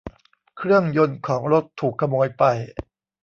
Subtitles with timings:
[0.57, 2.43] เครื่องยนต์ของรถถูกขโมยไป